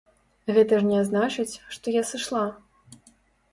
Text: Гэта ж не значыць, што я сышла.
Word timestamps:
Гэта 0.55 0.73
ж 0.83 0.87
не 0.93 1.01
значыць, 1.09 1.59
што 1.77 1.85
я 1.99 2.03
сышла. 2.15 2.43